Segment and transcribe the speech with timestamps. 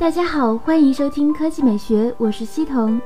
[0.00, 2.98] 大家好，欢迎收听科技美学，我是西彤。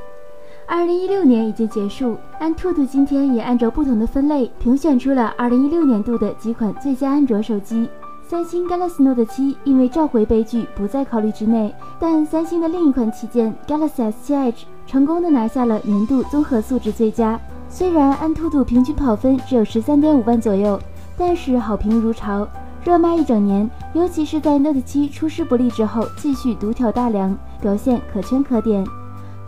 [0.65, 7.89] 二零一六年已经结束，安兔兔今天也按照不同的分类评选出了二零一六年度的几款最佳安卓手机。
[8.29, 17.41] 三星 Galaxy Note 7因为召回悲剧不在考虑之内，但三星的另一款旗舰 Galaxy S7 Edge 成功的拿下了年度综合素质最佳。
[17.69, 20.79] 虽然安兔兔平均跑分只有十三点五万左右，
[21.19, 22.47] 但是好评如潮，
[22.85, 23.69] 热卖一整年。
[23.95, 28.85] 尤其是在 Note 7出师不利之后，继续独挑大梁，表现可圈可点。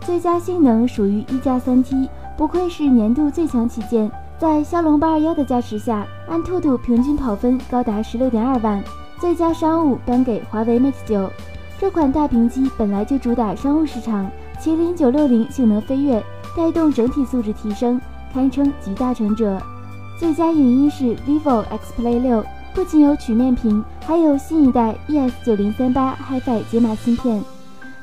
[0.01, 4.09] 最佳性能属于一加三 T，不愧是年度最强旗舰。
[4.39, 8.83] 在骁龙八二幺的加持下，安兔兔平均跑分高达十六点二万。
[9.19, 11.29] 最佳商务颁给华为 Mate 九，
[11.79, 14.29] 这款大屏机本来就主打商务市场，
[14.61, 16.23] 麒麟九六零性能飞跃，
[16.55, 17.99] 带动整体素质提升，
[18.31, 19.59] 堪称集大成者。
[20.19, 22.43] 最佳影音是 vivo X Play 六，
[22.77, 27.43] 不仅有曲面屏，还有新一代 ES 九零三八 HiFi 解码芯片。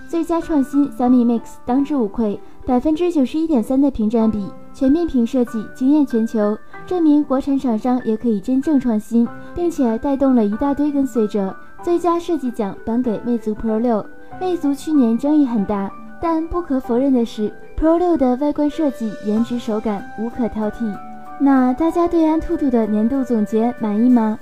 [0.09, 4.45] 最佳创新小米 Mix 当之无愧，百分之九十一点三的屏占比。
[4.73, 6.59] 全面屏设计惊艳全球，
[6.89, 11.55] 证明国产厂商也可以真正创新，并且带动了一大堆跟随者。
[11.81, 14.05] 最佳设计奖颁给魅族 Pro 六。
[14.41, 15.89] 魅族去年争议很大，
[16.21, 20.93] 但不可否认的是，Pro 六的外观设计、颜值、手感无可挑剔。
[21.39, 24.37] 那大家对安兔兔的年度总结满意吗？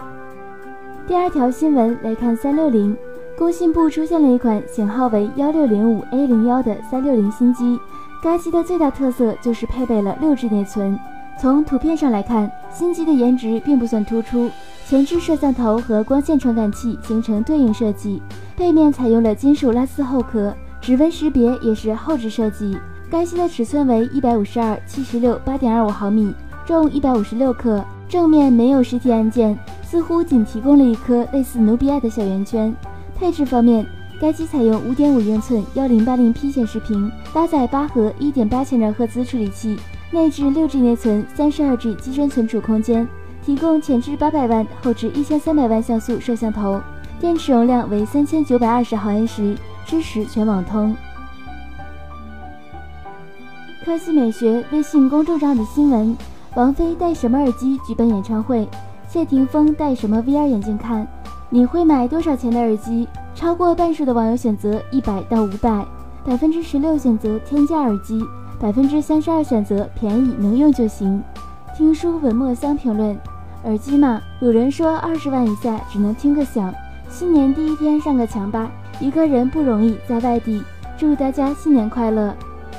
[1.04, 2.96] 第二条新闻来看，三六零，
[3.36, 7.78] 工信部出现了一款型号为幺六零五 A 零幺的三六零新机。
[8.22, 10.96] 该机的最大特色就是配备了六 G 内存。
[11.40, 14.48] 从图片上来看，新机的颜值并不算突出，
[14.86, 18.22] 前置摄像头和光线传感器形成对应设计，
[18.56, 22.78] 背面采用了金属拉丝后壳，指纹识别也是后置设计。
[23.10, 26.32] 该机的尺寸为一百五十二、七十六、八点二五毫米，
[26.64, 27.84] 重一百五十六克。
[28.08, 29.58] 正面没有实体按键，
[29.92, 32.74] 似乎仅提供了一颗类似努比亚的小圆圈。
[33.14, 33.86] 配置方面。
[34.18, 39.76] 该机采用五点五英寸幺零八零 P 显示屏，搭载八核一点八千兆赫兹处理器，
[40.12, 43.06] 内置六 G 内存，三十二 G 机身存储空间，
[43.44, 46.80] 提供前置八百万、后置一千三百万像素摄像头，
[47.18, 50.94] 电池容量为三千九百二十毫安时，支持全网通。
[53.84, 56.16] 科技美学微信公众号的新闻：
[56.54, 58.68] 王菲戴什么耳机举办演唱会？
[59.12, 61.06] 谢霆锋戴什么 VR 眼镜看？
[61.50, 63.06] 你会买多少钱的耳机？
[63.34, 65.84] 超过半数的网友选择一百到五百，
[66.24, 68.24] 百分之十六选择天价耳机，
[68.58, 71.22] 百分之三十二选择便宜能用就行。
[71.76, 73.14] 听书文墨香评论：
[73.64, 76.72] 耳机嘛，有人说二十万以下只能听个响。
[77.10, 80.64] 新年第一天上个墙吧，一个人不容易，在外地。
[80.96, 82.34] 祝大家新年快乐。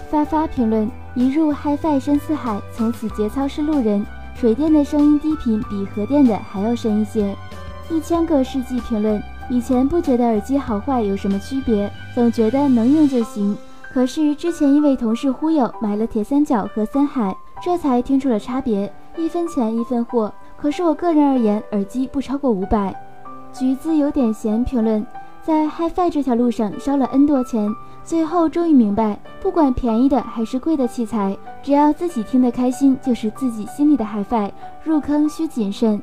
[0.10, 4.04] 发发评论：一入 HiFi 深似海，从此节操是路人。
[4.36, 7.36] 水电的声音低频比核电的还要深一些。
[7.90, 9.22] 一千个世纪评论。
[9.50, 13.56] 以前不觉得耳机好坏有什么区别，总觉得能用就行。
[13.92, 20.34] 可是之前因为同事忽悠买了铁三角和森海，这才听出了差别，一分钱一分货。
[20.56, 22.96] 可是我个人而言，耳机不超过五百。
[23.52, 25.06] 橘子有点咸评论，
[25.44, 27.70] 在 HiFi 这条路上烧了 N 多钱，
[28.04, 34.50] 最后终于明白，不管便宜的还是贵的器材，只要自己听得开心，就是自己心里的 HiFi。
[34.86, 36.02] 入坑需谨慎。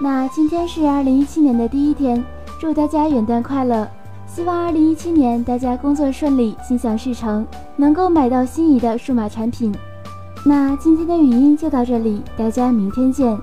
[0.00, 2.24] 那今天是二零一七年的第一天，
[2.58, 3.86] 祝大家元旦快乐！
[4.26, 7.46] 希望二零一七年大家工作顺利，心想事成，
[7.76, 9.70] 能够买到心仪的数码产品。
[10.46, 13.38] 那今天的语音就到这里，大家明天见。